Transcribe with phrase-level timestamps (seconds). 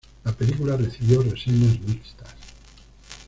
[0.23, 2.29] La película recibió reseñas mixtas.